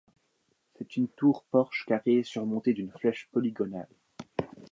[0.73, 3.87] C'est une tour-porche carrée surmontée d'une flèche polygonale.